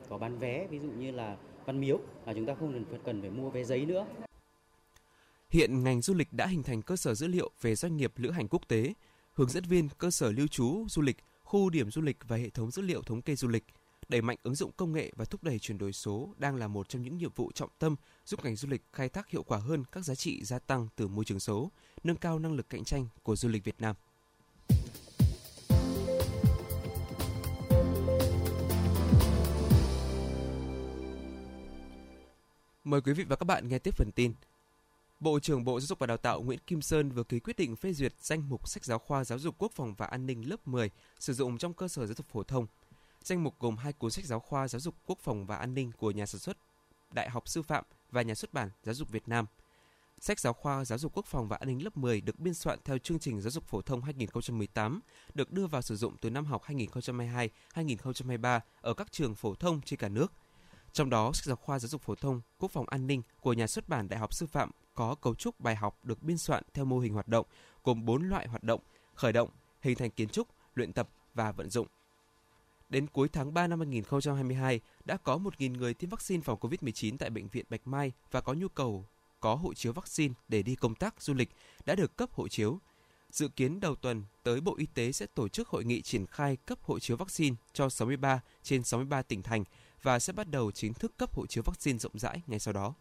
[0.09, 0.67] có bán vé.
[0.67, 1.37] Ví dụ như là
[1.67, 4.07] Văn Miếu là chúng ta không cần cần phải mua vé giấy nữa.
[5.51, 8.31] Hiện ngành du lịch đã hình thành cơ sở dữ liệu về doanh nghiệp lữ
[8.31, 8.95] hành quốc tế,
[9.33, 12.51] hướng dẫn viên cơ sở lưu trú du lịch, khu điểm du lịch và hệ
[12.51, 13.65] thống dữ liệu thống kê du lịch.
[14.09, 16.89] Đẩy mạnh ứng dụng công nghệ và thúc đẩy chuyển đổi số đang là một
[16.89, 19.85] trong những nhiệm vụ trọng tâm giúp ngành du lịch khai thác hiệu quả hơn
[19.93, 21.71] các giá trị gia tăng từ môi trường số,
[22.05, 23.97] nâng cao năng lực cạnh tranh của du lịch Việt Nam.
[32.85, 34.33] Mời quý vị và các bạn nghe tiếp phần tin.
[35.21, 37.77] Bộ trưởng Bộ Giáo dục và Đào tạo Nguyễn Kim Sơn vừa ký quyết định
[37.77, 40.69] phê duyệt danh mục sách giáo khoa giáo dục quốc phòng và an ninh lớp
[40.69, 42.67] 10 sử dụng trong cơ sở giáo dục phổ thông.
[43.23, 45.93] Danh mục gồm hai cuốn sách giáo khoa giáo dục quốc phòng và an ninh
[45.99, 46.57] của nhà sản xuất
[47.11, 49.47] Đại học Sư phạm và nhà xuất bản Giáo dục Việt Nam.
[50.21, 52.79] Sách giáo khoa giáo dục quốc phòng và an ninh lớp 10 được biên soạn
[52.85, 55.01] theo chương trình giáo dục phổ thông 2018,
[55.35, 56.63] được đưa vào sử dụng từ năm học
[57.75, 60.33] 2022-2023 ở các trường phổ thông trên cả nước.
[60.95, 63.67] Trong đó, sách giáo khoa giáo dục phổ thông quốc phòng an ninh của nhà
[63.67, 66.85] xuất bản Đại học Sư phạm có cấu trúc bài học được biên soạn theo
[66.85, 67.47] mô hình hoạt động
[67.85, 68.81] gồm 4 loại hoạt động:
[69.15, 71.87] khởi động, hình thành kiến trúc, luyện tập và vận dụng.
[72.89, 77.31] Đến cuối tháng 3 năm 2022, đã có 1.000 người tiêm vaccine phòng COVID-19 tại
[77.31, 79.07] Bệnh viện Bạch Mai và có nhu cầu
[79.41, 81.51] có hộ chiếu vaccine để đi công tác du lịch
[81.85, 82.79] đã được cấp hộ chiếu.
[83.31, 86.57] Dự kiến đầu tuần tới Bộ Y tế sẽ tổ chức hội nghị triển khai
[86.57, 89.65] cấp hộ chiếu vaccine cho 63 trên 63 tỉnh thành
[90.05, 92.95] và sẽ bắt đầu chính thức cấp hộ chiếu vaccine rộng rãi ngay sau đó.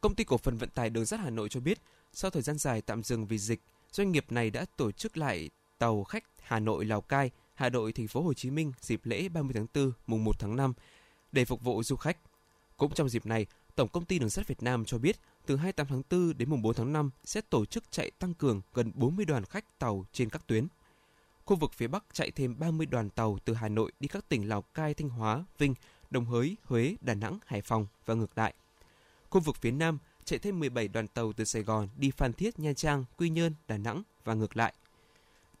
[0.00, 1.78] Công ty cổ phần vận tải đường sắt Hà Nội cho biết,
[2.12, 3.60] sau thời gian dài tạm dừng vì dịch,
[3.92, 7.92] doanh nghiệp này đã tổ chức lại tàu khách Hà Nội Lào Cai, Hà Nội
[7.92, 10.72] Thành phố Hồ Chí Minh dịp lễ 30 tháng 4 mùng 1 tháng 5
[11.32, 12.18] để phục vụ du khách.
[12.76, 15.86] Cũng trong dịp này, Tổng công ty Đường sắt Việt Nam cho biết từ 28
[15.86, 19.24] tháng 4 đến mùng 4 tháng 5 sẽ tổ chức chạy tăng cường gần 40
[19.24, 20.66] đoàn khách tàu trên các tuyến.
[21.44, 24.48] Khu vực phía Bắc chạy thêm 30 đoàn tàu từ Hà Nội đi các tỉnh
[24.48, 25.74] Lào Cai, Thanh Hóa, Vinh,
[26.14, 28.54] Đồng Hới, Huế, Đà Nẵng, Hải Phòng và ngược lại.
[29.30, 32.58] Khu vực phía Nam chạy thêm 17 đoàn tàu từ Sài Gòn đi Phan Thiết,
[32.58, 34.74] Nha Trang, Quy Nhơn, Đà Nẵng và ngược lại.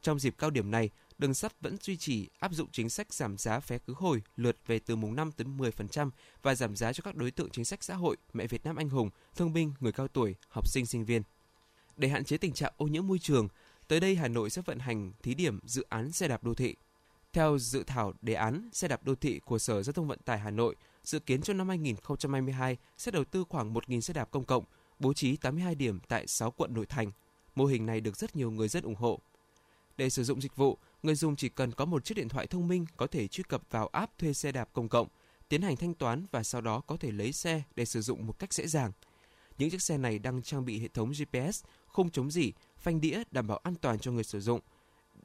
[0.02, 3.38] Trong dịp cao điểm này, đường sắt vẫn duy trì áp dụng chính sách giảm
[3.38, 6.10] giá vé khứ hồi lượt về từ mùng 5 đến 10%
[6.42, 8.88] và giảm giá cho các đối tượng chính sách xã hội, mẹ Việt Nam anh
[8.88, 11.22] hùng, thương binh, người cao tuổi, học sinh sinh viên.
[11.96, 13.48] Để hạn chế tình trạng ô nhiễm môi trường,
[13.88, 16.74] tới đây Hà Nội sẽ vận hành thí điểm dự án xe đạp đô thị.
[17.34, 20.38] Theo dự thảo đề án xe đạp đô thị của Sở Giao thông Vận tải
[20.38, 24.44] Hà Nội, dự kiến trong năm 2022 sẽ đầu tư khoảng 1.000 xe đạp công
[24.44, 24.64] cộng,
[24.98, 27.12] bố trí 82 điểm tại 6 quận nội thành.
[27.54, 29.20] Mô hình này được rất nhiều người dân ủng hộ.
[29.96, 32.68] Để sử dụng dịch vụ, người dùng chỉ cần có một chiếc điện thoại thông
[32.68, 35.08] minh có thể truy cập vào app thuê xe đạp công cộng,
[35.48, 38.38] tiến hành thanh toán và sau đó có thể lấy xe để sử dụng một
[38.38, 38.92] cách dễ dàng.
[39.58, 43.22] Những chiếc xe này đang trang bị hệ thống GPS, không chống dỉ, phanh đĩa
[43.30, 44.60] đảm bảo an toàn cho người sử dụng.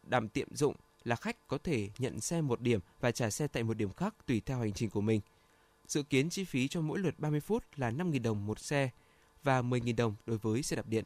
[0.03, 3.63] Đảm tiện dụng là khách có thể nhận xe một điểm và trả xe tại
[3.63, 5.21] một điểm khác tùy theo hành trình của mình.
[5.87, 8.89] Dự kiến chi phí cho mỗi lượt 30 phút là 5.000 đồng một xe
[9.43, 11.05] và 10.000 đồng đối với xe đạp điện.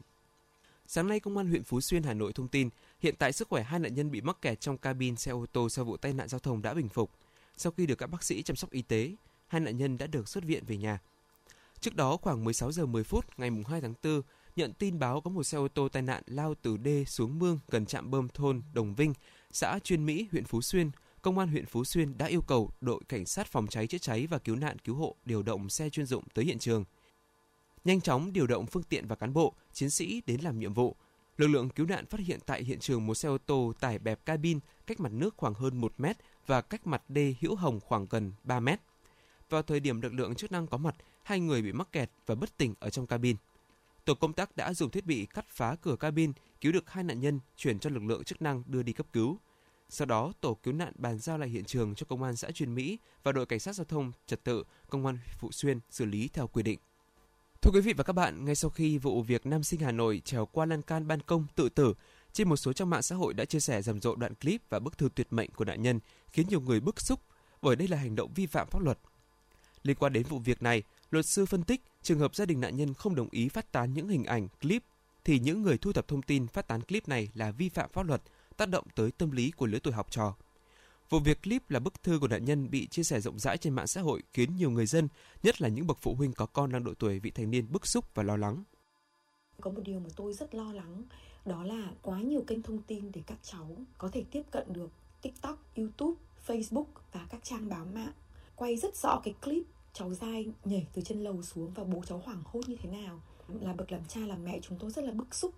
[0.86, 2.68] Sáng nay, Công an huyện Phú Xuyên, Hà Nội thông tin
[3.00, 5.68] hiện tại sức khỏe hai nạn nhân bị mắc kẹt trong cabin xe ô tô
[5.68, 7.10] sau vụ tai nạn giao thông đã bình phục.
[7.56, 9.12] Sau khi được các bác sĩ chăm sóc y tế,
[9.46, 10.98] hai nạn nhân đã được xuất viện về nhà.
[11.80, 14.22] Trước đó khoảng 16 giờ 10 phút ngày 2 tháng 4,
[14.56, 17.58] nhận tin báo có một xe ô tô tai nạn lao từ đê xuống mương
[17.68, 19.14] gần trạm bơm thôn Đồng Vinh,
[19.54, 20.90] xã Chuyên Mỹ, huyện Phú Xuyên.
[21.22, 24.26] Công an huyện Phú Xuyên đã yêu cầu đội cảnh sát phòng cháy chữa cháy
[24.26, 26.84] và cứu nạn cứu hộ điều động xe chuyên dụng tới hiện trường.
[27.84, 30.96] Nhanh chóng điều động phương tiện và cán bộ, chiến sĩ đến làm nhiệm vụ.
[31.36, 34.26] Lực lượng cứu nạn phát hiện tại hiện trường một xe ô tô tải bẹp
[34.26, 38.06] cabin cách mặt nước khoảng hơn 1 mét và cách mặt đê Hữu Hồng khoảng
[38.10, 38.80] gần 3 mét.
[39.50, 42.34] Vào thời điểm lực lượng chức năng có mặt, hai người bị mắc kẹt và
[42.34, 43.36] bất tỉnh ở trong cabin.
[44.04, 47.20] Tổ công tác đã dùng thiết bị cắt phá cửa cabin, cứu được hai nạn
[47.20, 49.38] nhân, chuyển cho lực lượng chức năng đưa đi cấp cứu.
[49.88, 52.74] Sau đó, tổ cứu nạn bàn giao lại hiện trường cho công an xã Truyền
[52.74, 56.28] Mỹ và đội cảnh sát giao thông trật tự công an Phụ Xuyên xử lý
[56.32, 56.78] theo quy định.
[57.62, 60.22] Thưa quý vị và các bạn, ngay sau khi vụ việc nam sinh Hà Nội
[60.24, 61.94] trèo qua lan can ban công tự tử,
[62.32, 64.78] trên một số trang mạng xã hội đã chia sẻ rầm rộ đoạn clip và
[64.78, 66.00] bức thư tuyệt mệnh của nạn nhân,
[66.32, 67.20] khiến nhiều người bức xúc
[67.62, 68.98] bởi đây là hành động vi phạm pháp luật.
[69.82, 70.82] Liên quan đến vụ việc này,
[71.14, 73.94] luật sư phân tích trường hợp gia đình nạn nhân không đồng ý phát tán
[73.94, 74.84] những hình ảnh, clip
[75.24, 78.06] thì những người thu thập thông tin phát tán clip này là vi phạm pháp
[78.06, 78.22] luật,
[78.56, 80.34] tác động tới tâm lý của lứa tuổi học trò.
[81.10, 83.74] Vụ việc clip là bức thư của nạn nhân bị chia sẻ rộng rãi trên
[83.74, 85.08] mạng xã hội khiến nhiều người dân,
[85.42, 87.86] nhất là những bậc phụ huynh có con đang độ tuổi vị thành niên bức
[87.86, 88.62] xúc và lo lắng.
[89.60, 91.02] Có một điều mà tôi rất lo lắng,
[91.44, 94.90] đó là quá nhiều kênh thông tin để các cháu có thể tiếp cận được
[95.22, 98.12] TikTok, YouTube, Facebook và các trang báo mạng.
[98.56, 99.64] Quay rất rõ cái clip
[99.94, 103.20] cháu dai nhảy từ trên lầu xuống và bố cháu hoảng hốt như thế nào.
[103.60, 105.54] Là bậc làm cha làm mẹ chúng tôi rất là bức xúc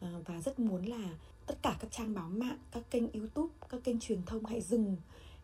[0.00, 1.08] ờ, và rất muốn là
[1.46, 4.96] tất cả các trang báo mạng, các kênh YouTube, các kênh truyền thông hãy dừng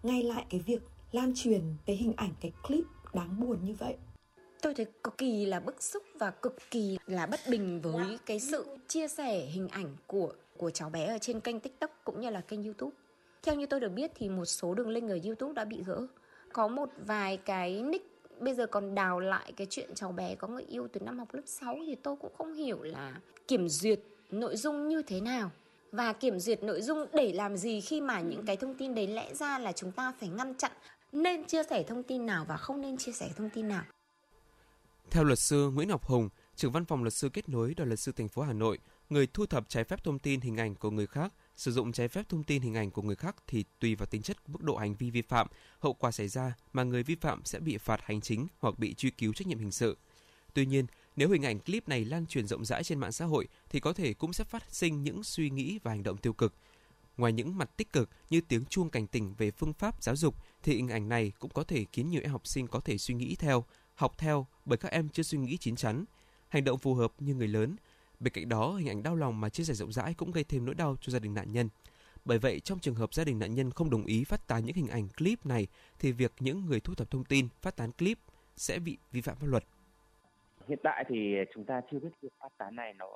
[0.03, 3.97] ngay lại cái việc lan truyền cái hình ảnh, cái clip đáng buồn như vậy.
[4.63, 8.41] Tôi thấy cực kỳ là bức xúc và cực kỳ là bất bình với cái
[8.41, 12.31] sự chia sẻ hình ảnh của của cháu bé ở trên kênh TikTok cũng như
[12.31, 12.97] là kênh YouTube.
[13.43, 16.07] Theo như tôi được biết thì một số đường link ở YouTube đã bị gỡ.
[16.53, 18.12] Có một vài cái nick
[18.45, 21.35] bây giờ còn đào lại cái chuyện cháu bé có người yêu từ năm học
[21.35, 24.01] lớp 6 thì tôi cũng không hiểu là kiểm duyệt
[24.31, 25.51] nội dung như thế nào.
[25.93, 29.07] Và kiểm duyệt nội dung để làm gì khi mà những cái thông tin đấy
[29.07, 30.73] lẽ ra là chúng ta phải ngăn chặn.
[31.13, 33.85] Nên chia sẻ thông tin nào và không nên chia sẻ thông tin nào.
[35.11, 38.01] Theo luật sư Nguyễn Ngọc Hùng, trưởng văn phòng luật sư kết nối đoàn luật
[38.01, 38.79] sư thành phố Hà Nội,
[39.11, 42.09] người thu thập trái phép thông tin hình ảnh của người khác, sử dụng trái
[42.09, 44.77] phép thông tin hình ảnh của người khác thì tùy vào tính chất mức độ
[44.77, 45.47] hành vi vi phạm,
[45.79, 48.95] hậu quả xảy ra mà người vi phạm sẽ bị phạt hành chính hoặc bị
[48.95, 49.99] truy cứu trách nhiệm hình sự.
[50.55, 50.87] Tuy nhiên,
[51.17, 53.93] nếu hình ảnh clip này lan truyền rộng rãi trên mạng xã hội thì có
[53.93, 56.55] thể cũng sẽ phát sinh những suy nghĩ và hành động tiêu cực.
[57.17, 60.37] Ngoài những mặt tích cực như tiếng chuông cảnh tỉnh về phương pháp giáo dục
[60.63, 63.15] thì hình ảnh này cũng có thể khiến nhiều em học sinh có thể suy
[63.15, 66.05] nghĩ theo, học theo bởi các em chưa suy nghĩ chín chắn,
[66.49, 67.77] hành động phù hợp như người lớn.
[68.23, 70.65] Bên cạnh đó, hình ảnh đau lòng mà chia sẻ rộng rãi cũng gây thêm
[70.65, 71.69] nỗi đau cho gia đình nạn nhân.
[72.25, 74.77] Bởi vậy, trong trường hợp gia đình nạn nhân không đồng ý phát tán những
[74.77, 75.67] hình ảnh clip này
[75.99, 78.19] thì việc những người thu thập thông tin phát tán clip
[78.57, 79.65] sẽ bị vi phạm pháp luật.
[80.69, 83.07] Hiện tại thì chúng ta chưa biết việc phát tán này nó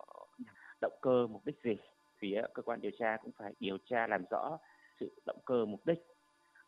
[0.80, 1.76] động cơ mục đích gì.
[2.18, 4.58] Phía cơ quan điều tra cũng phải điều tra làm rõ
[5.00, 6.06] sự động cơ mục đích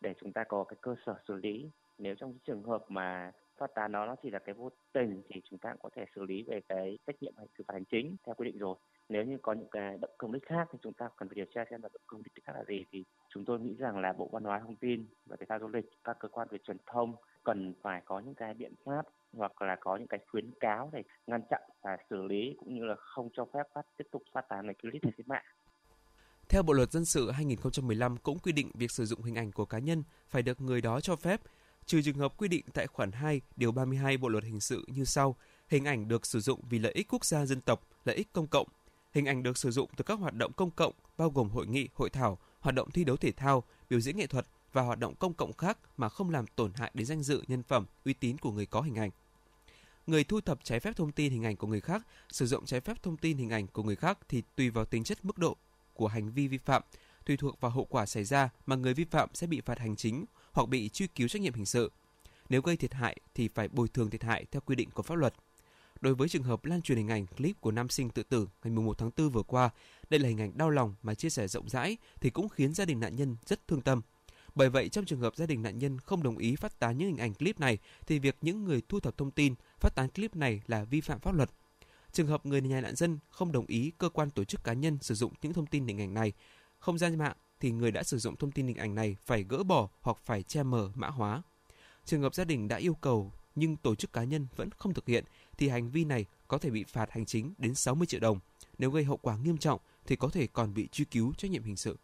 [0.00, 1.70] để chúng ta có cái cơ sở xử lý.
[1.98, 5.40] Nếu trong trường hợp mà phát tán nó nó chỉ là cái vô tình thì
[5.50, 8.16] chúng ta cũng có thể xử lý về cái trách nhiệm xử phạt hành chính
[8.26, 8.76] theo quy định rồi
[9.08, 11.46] nếu như có những cái động công đích khác thì chúng ta cần phải điều
[11.54, 14.12] tra xem là động công đích khác là gì thì chúng tôi nghĩ rằng là
[14.12, 16.76] bộ văn hóa thông tin và thể thao du lịch các cơ quan về truyền
[16.86, 20.90] thông cần phải có những cái biện pháp hoặc là có những cái khuyến cáo
[20.92, 24.22] để ngăn chặn và xử lý cũng như là không cho phép phát tiếp tục
[24.32, 25.44] phát tán cái clip này trên mạng.
[26.48, 29.64] Theo Bộ luật dân sự 2015 cũng quy định việc sử dụng hình ảnh của
[29.64, 31.40] cá nhân phải được người đó cho phép,
[31.88, 35.04] trừ trường hợp quy định tại khoản 2 điều 32 Bộ luật hình sự như
[35.04, 35.36] sau.
[35.68, 38.46] Hình ảnh được sử dụng vì lợi ích quốc gia dân tộc, lợi ích công
[38.46, 38.66] cộng.
[39.12, 41.88] Hình ảnh được sử dụng từ các hoạt động công cộng bao gồm hội nghị,
[41.94, 45.14] hội thảo, hoạt động thi đấu thể thao, biểu diễn nghệ thuật và hoạt động
[45.14, 48.38] công cộng khác mà không làm tổn hại đến danh dự, nhân phẩm, uy tín
[48.38, 49.10] của người có hình ảnh.
[50.06, 52.80] Người thu thập trái phép thông tin hình ảnh của người khác, sử dụng trái
[52.80, 55.56] phép thông tin hình ảnh của người khác thì tùy vào tính chất mức độ
[55.94, 56.82] của hành vi vi phạm,
[57.26, 59.96] tùy thuộc vào hậu quả xảy ra mà người vi phạm sẽ bị phạt hành
[59.96, 60.24] chính
[60.58, 61.92] hoặc bị truy cứu trách nhiệm hình sự.
[62.48, 65.14] Nếu gây thiệt hại thì phải bồi thường thiệt hại theo quy định của pháp
[65.14, 65.34] luật.
[66.00, 68.72] Đối với trường hợp lan truyền hình ảnh clip của nam sinh tự tử ngày
[68.72, 69.70] 11 tháng 4 vừa qua,
[70.10, 72.84] đây là hình ảnh đau lòng mà chia sẻ rộng rãi thì cũng khiến gia
[72.84, 74.00] đình nạn nhân rất thương tâm.
[74.54, 77.08] Bởi vậy, trong trường hợp gia đình nạn nhân không đồng ý phát tán những
[77.08, 80.36] hình ảnh clip này, thì việc những người thu thập thông tin phát tán clip
[80.36, 81.50] này là vi phạm pháp luật.
[82.12, 84.98] Trường hợp người nhà nạn nhân không đồng ý cơ quan tổ chức cá nhân
[85.00, 86.32] sử dụng những thông tin hình ảnh này,
[86.78, 89.62] không gian mạng thì người đã sử dụng thông tin hình ảnh này phải gỡ
[89.62, 91.42] bỏ hoặc phải che mờ mã hóa.
[92.04, 95.06] Trường hợp gia đình đã yêu cầu nhưng tổ chức cá nhân vẫn không thực
[95.06, 95.24] hiện,
[95.58, 98.40] thì hành vi này có thể bị phạt hành chính đến 60 triệu đồng.
[98.78, 101.62] Nếu gây hậu quả nghiêm trọng thì có thể còn bị truy cứu trách nhiệm
[101.62, 101.96] hình sự.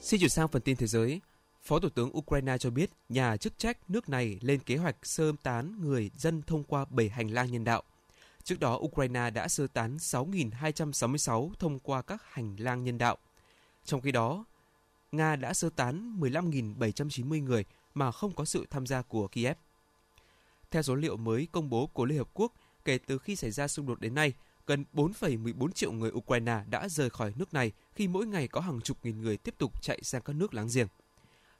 [0.00, 1.20] Xin chuyển sang phần tin thế giới.
[1.64, 5.32] Phó Thủ tướng Ukraine cho biết nhà chức trách nước này lên kế hoạch sơ
[5.42, 7.82] tán người dân thông qua 7 hành lang nhân đạo.
[8.42, 13.16] Trước đó, Ukraine đã sơ tán 6.266 thông qua các hành lang nhân đạo.
[13.84, 14.44] Trong khi đó,
[15.12, 19.56] Nga đã sơ tán 15.790 người mà không có sự tham gia của Kiev.
[20.70, 22.52] Theo số liệu mới công bố của Liên Hợp Quốc,
[22.84, 24.32] kể từ khi xảy ra xung đột đến nay,
[24.66, 28.80] gần 4,14 triệu người Ukraine đã rời khỏi nước này khi mỗi ngày có hàng
[28.80, 30.88] chục nghìn người tiếp tục chạy sang các nước láng giềng.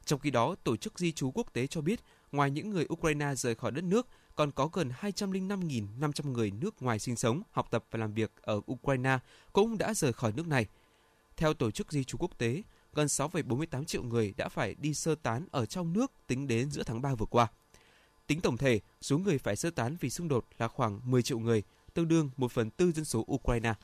[0.05, 2.01] Trong khi đó, Tổ chức Di trú Quốc tế cho biết,
[2.33, 6.99] ngoài những người Ukraine rời khỏi đất nước, còn có gần 205.500 người nước ngoài
[6.99, 9.19] sinh sống, học tập và làm việc ở Ukraine
[9.53, 10.67] cũng đã rời khỏi nước này.
[11.37, 12.63] Theo Tổ chức Di trú Quốc tế,
[12.93, 16.83] gần 6,48 triệu người đã phải đi sơ tán ở trong nước tính đến giữa
[16.83, 17.47] tháng 3 vừa qua.
[18.27, 21.39] Tính tổng thể, số người phải sơ tán vì xung đột là khoảng 10 triệu
[21.39, 21.63] người,
[21.95, 23.75] tương đương 1 phần tư dân số Ukraine.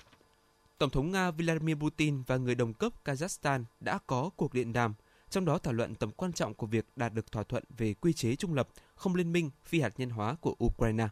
[0.79, 4.95] Tổng thống Nga Vladimir Putin và người đồng cấp Kazakhstan đã có cuộc điện đàm,
[5.31, 8.13] trong đó thảo luận tầm quan trọng của việc đạt được thỏa thuận về quy
[8.13, 11.09] chế trung lập, không liên minh, phi hạt nhân hóa của Ukraine.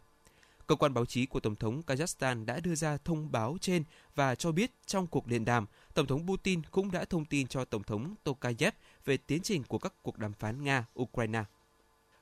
[0.67, 3.83] Cơ quan báo chí của Tổng thống Kazakhstan đã đưa ra thông báo trên
[4.15, 7.65] và cho biết trong cuộc điện đàm, Tổng thống Putin cũng đã thông tin cho
[7.65, 8.73] Tổng thống Tokayev
[9.05, 11.43] về tiến trình của các cuộc đàm phán Nga-Ukraine.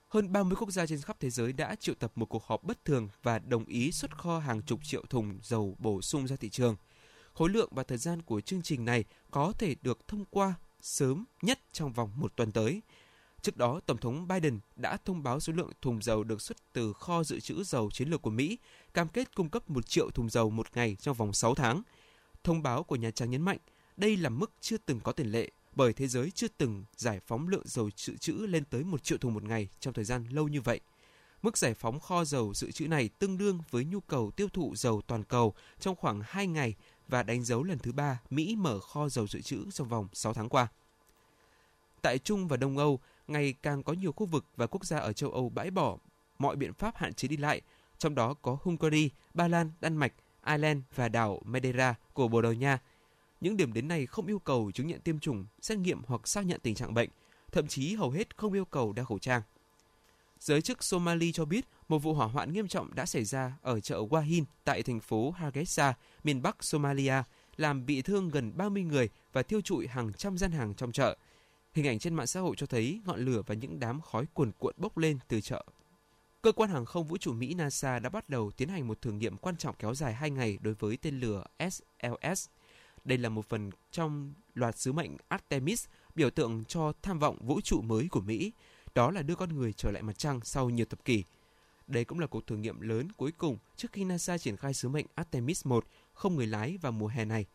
[0.08, 2.86] Hơn 30 quốc gia trên khắp thế giới đã triệu tập một cuộc họp bất
[2.86, 6.50] thường và đồng ý xuất kho hàng chục triệu thùng dầu bổ sung ra thị
[6.50, 6.76] trường.
[7.34, 11.26] Khối lượng và thời gian của chương trình này có thể được thông qua sớm
[11.42, 12.82] nhất trong vòng một tuần tới.
[13.42, 16.94] Trước đó, Tổng thống Biden đã thông báo số lượng thùng dầu được xuất từ
[16.94, 18.58] kho dự trữ dầu chiến lược của Mỹ,
[18.94, 21.82] cam kết cung cấp 1 triệu thùng dầu một ngày trong vòng 6 tháng.
[22.44, 23.58] Thông báo của Nhà Trắng nhấn mạnh,
[23.98, 27.48] đây là mức chưa từng có tiền lệ bởi thế giới chưa từng giải phóng
[27.48, 30.48] lượng dầu dự trữ lên tới 1 triệu thùng một ngày trong thời gian lâu
[30.48, 30.80] như vậy.
[31.42, 34.74] Mức giải phóng kho dầu dự trữ này tương đương với nhu cầu tiêu thụ
[34.76, 36.76] dầu toàn cầu trong khoảng 2 ngày
[37.08, 40.34] và đánh dấu lần thứ ba Mỹ mở kho dầu dự trữ trong vòng 6
[40.34, 40.68] tháng qua.
[42.02, 45.14] Tại Trung và Đông Âu, ngày càng có nhiều khu vực và quốc gia ở
[45.14, 45.98] châu Âu bãi bỏ
[46.40, 47.62] mọi biện pháp hạn chế đi lại,
[47.98, 50.14] trong đó có Hungary, Ba Lan, Đan Mạch,
[50.46, 52.80] Ireland và đảo Madeira của Bồ Đào Nha.
[53.42, 56.46] Những điểm đến này không yêu cầu chứng nhận tiêm chủng, xét nghiệm hoặc xác
[56.46, 57.10] nhận tình trạng bệnh,
[57.52, 59.42] thậm chí hầu hết không yêu cầu đeo khẩu trang.
[60.40, 63.80] Giới chức Somali cho biết một vụ hỏa hoạn nghiêm trọng đã xảy ra ở
[63.80, 67.24] chợ Wahin tại thành phố Hargeisa, miền Bắc Somalia,
[67.58, 71.18] làm bị thương gần 30 người và thiêu trụi hàng trăm gian hàng trong chợ.
[71.74, 74.52] Hình ảnh trên mạng xã hội cho thấy ngọn lửa và những đám khói cuồn
[74.58, 75.66] cuộn bốc lên từ chợ.
[76.42, 79.12] Cơ quan hàng không vũ trụ Mỹ NASA đã bắt đầu tiến hành một thử
[79.12, 82.48] nghiệm quan trọng kéo dài 2 ngày đối với tên lửa SLS.
[83.06, 87.62] Đây là một phần trong loạt sứ mệnh Artemis, biểu tượng cho tham vọng vũ
[87.62, 88.52] trụ mới của Mỹ,
[88.98, 91.24] đó là đưa con người trở lại mặt trăng sau nhiều thập kỷ.
[91.88, 94.90] Đây cũng là cuộc thử nghiệm lớn cuối cùng trước khi NASA triển khai sứ
[94.90, 97.46] mệnh Artemis 1 không người lái vào mùa hè này.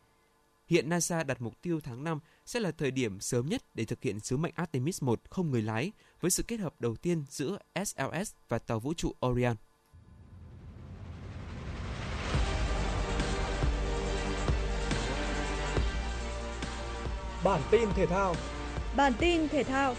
[0.67, 4.03] Hiện NASA đặt mục tiêu tháng 5 sẽ là thời điểm sớm nhất để thực
[4.03, 7.57] hiện sứ mệnh Artemis 1 không người lái với sự kết hợp đầu tiên giữa
[7.85, 9.55] SLS và tàu vũ trụ Orion.
[17.43, 18.35] Bản tin thể thao
[18.95, 19.95] Bản tin thể thao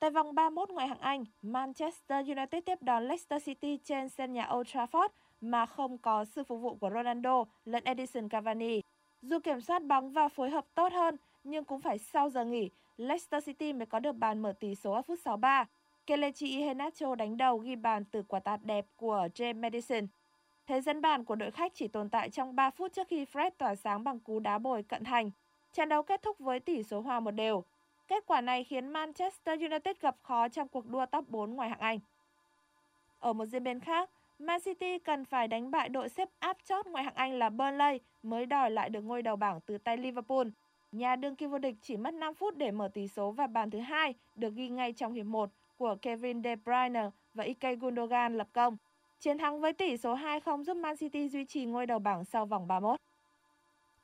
[0.00, 4.48] Tại vòng 31 ngoại hạng Anh, Manchester United tiếp đón Leicester City trên sân nhà
[4.54, 5.08] Old Trafford
[5.40, 8.80] mà không có sự phục vụ của Ronaldo lẫn Edison Cavani.
[9.22, 12.70] Dù kiểm soát bóng và phối hợp tốt hơn, nhưng cũng phải sau giờ nghỉ,
[12.96, 15.64] Leicester City mới có được bàn mở tỷ số ở phút 63.
[16.06, 20.06] Kelechi Iheanacho đánh đầu ghi bàn từ quả tạt đẹp của James Madison.
[20.66, 23.50] Thế dân bàn của đội khách chỉ tồn tại trong 3 phút trước khi Fred
[23.58, 25.30] tỏa sáng bằng cú đá bồi cận thành.
[25.72, 27.64] Trận đấu kết thúc với tỷ số hòa một đều.
[28.10, 31.80] Kết quả này khiến Manchester United gặp khó trong cuộc đua top 4 ngoài hạng
[31.80, 31.98] Anh.
[33.18, 36.86] Ở một diễn biến khác, Man City cần phải đánh bại đội xếp áp chót
[36.86, 40.46] ngoài hạng Anh là Burnley mới đòi lại được ngôi đầu bảng từ tay Liverpool.
[40.92, 43.70] Nhà đương kim vô địch chỉ mất 5 phút để mở tỷ số và bàn
[43.70, 48.38] thứ hai được ghi ngay trong hiệp 1 của Kevin De Bruyne và Ike Gundogan
[48.38, 48.76] lập công.
[49.20, 52.46] Chiến thắng với tỷ số 2-0 giúp Man City duy trì ngôi đầu bảng sau
[52.46, 53.00] vòng 31.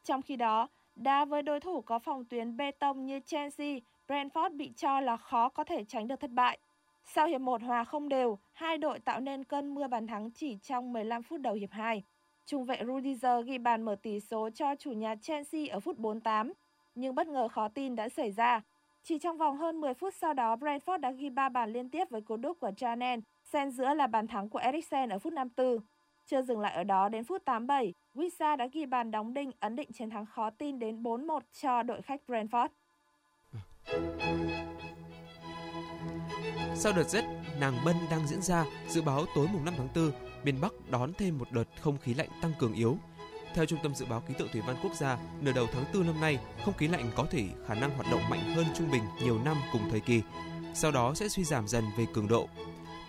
[0.05, 4.57] Trong khi đó, đá với đối thủ có phòng tuyến bê tông như Chelsea, Brentford
[4.57, 6.59] bị cho là khó có thể tránh được thất bại.
[7.05, 10.59] Sau hiệp 1 hòa không đều, hai đội tạo nên cơn mưa bàn thắng chỉ
[10.62, 12.03] trong 15 phút đầu hiệp 2.
[12.47, 16.53] Trung vệ Rudiger ghi bàn mở tỷ số cho chủ nhà Chelsea ở phút 48,
[16.95, 18.61] nhưng bất ngờ khó tin đã xảy ra.
[19.03, 22.11] Chỉ trong vòng hơn 10 phút sau đó, Brentford đã ghi 3 bàn liên tiếp
[22.11, 25.79] với cú đúp của Janen, xen giữa là bàn thắng của Eriksen ở phút 54.
[26.27, 29.77] Chưa dừng lại ở đó, đến phút 87, Wissa đã ghi bàn đóng đinh ấn
[29.77, 32.69] định chiến thắng khó tin đến 4-1 cho đội khách Brentford.
[36.77, 37.25] Sau đợt rét
[37.61, 40.11] nàng bân đang diễn ra, dự báo tối mùng 5 tháng 4,
[40.44, 42.99] miền Bắc đón thêm một đợt không khí lạnh tăng cường yếu.
[43.55, 46.07] Theo Trung tâm Dự báo Khí tượng Thủy văn Quốc gia, nửa đầu tháng 4
[46.07, 49.03] năm nay, không khí lạnh có thể khả năng hoạt động mạnh hơn trung bình
[49.22, 50.22] nhiều năm cùng thời kỳ,
[50.75, 52.49] sau đó sẽ suy giảm dần về cường độ.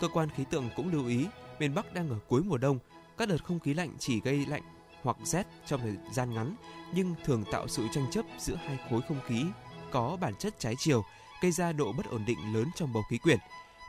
[0.02, 1.26] Cơ quan khí tượng cũng lưu ý,
[1.60, 2.80] miền Bắc đang ở cuối mùa đông,
[3.18, 4.64] các đợt không khí lạnh chỉ gây lạnh
[5.02, 6.56] hoặc rét trong thời gian ngắn,
[6.94, 9.44] nhưng thường tạo sự tranh chấp giữa hai khối không khí
[9.92, 11.04] có bản chất trái chiều,
[11.42, 13.38] gây ra độ bất ổn định lớn trong bầu khí quyển.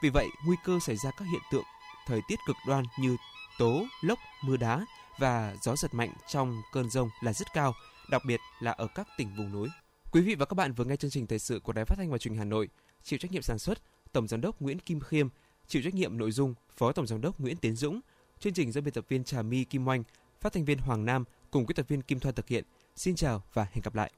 [0.03, 1.65] Vì vậy, nguy cơ xảy ra các hiện tượng
[2.07, 3.17] thời tiết cực đoan như
[3.59, 4.87] tố, lốc, mưa đá
[5.19, 7.75] và gió giật mạnh trong cơn rông là rất cao,
[8.11, 9.69] đặc biệt là ở các tỉnh vùng núi.
[10.13, 12.11] Quý vị và các bạn vừa nghe chương trình thời sự của Đài Phát thanh
[12.11, 12.69] và Truyền hình Hà Nội,
[13.03, 13.79] chịu trách nhiệm sản xuất
[14.13, 15.29] Tổng giám đốc Nguyễn Kim Khiêm,
[15.67, 18.01] chịu trách nhiệm nội dung Phó Tổng giám đốc Nguyễn Tiến Dũng,
[18.39, 20.03] chương trình do biên tập viên Trà My Kim Oanh,
[20.41, 22.65] phát thanh viên Hoàng Nam cùng kỹ thuật viên Kim Thoa thực hiện.
[22.97, 24.13] Xin chào và hẹn gặp lại.